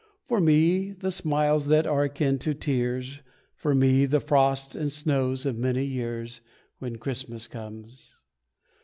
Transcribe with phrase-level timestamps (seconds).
[0.25, 3.19] For me, the smiles that are akin to tears,
[3.53, 6.41] For me, the frost and snows of many years,
[6.79, 8.15] When Christmas comes.